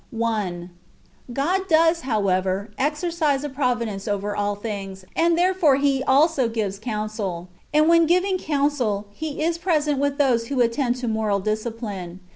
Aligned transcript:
1. 0.09 0.71
God 1.31 1.69
does, 1.69 2.01
however, 2.01 2.71
exercise 2.75 3.43
a 3.43 3.49
providence 3.49 4.07
overall 4.07 4.55
things, 4.55 5.05
and 5.15 5.37
therefore 5.37 5.75
He 5.75 6.01
also 6.05 6.49
gives 6.49 6.79
counsel; 6.79 7.49
and 7.71 7.87
when 7.87 8.07
giving 8.07 8.39
coun 8.39 8.71
sel. 8.71 9.05
He 9.11 9.43
is 9.43 9.59
present 9.59 9.99
with 9.99 10.17
those 10.17 10.47
who 10.47 10.59
attend 10.59 10.95
to 10.95 11.07
moral 11.07 11.39
discipline. 11.39 12.19